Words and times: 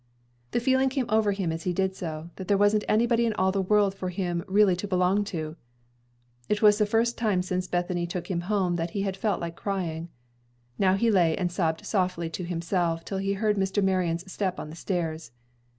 The 0.49 0.59
feeling 0.59 0.89
came 0.89 1.05
over 1.09 1.31
him 1.31 1.51
as 1.51 1.61
he 1.61 1.73
did 1.73 1.95
so, 1.95 2.31
that 2.37 2.47
there 2.47 2.57
wasn't 2.57 2.83
anybody 2.89 3.23
in 3.27 3.33
all 3.35 3.51
the 3.51 3.61
world 3.61 3.93
for 3.93 4.09
him 4.09 4.43
really 4.47 4.75
to 4.77 4.87
belong 4.87 5.23
to. 5.25 5.55
It 6.49 6.59
was 6.63 6.79
the 6.79 6.87
first 6.87 7.19
time 7.19 7.43
since 7.43 7.67
Bethany 7.67 8.07
took 8.07 8.25
him 8.25 8.41
home 8.49 8.77
that 8.77 8.89
he 8.97 9.03
had 9.03 9.15
felt 9.15 9.39
like 9.39 9.55
crying. 9.55 10.09
Now 10.79 10.95
he 10.95 11.11
lay 11.11 11.37
and 11.37 11.51
sobbed 11.51 11.85
softly 11.85 12.31
to 12.31 12.43
himself 12.43 13.05
till 13.05 13.19
he 13.19 13.33
heard 13.33 13.57
Mr. 13.57 13.83
Marion's 13.83 14.25
step 14.31 14.59
on 14.59 14.71
the 14.71 14.75
stairs. 14.75 15.29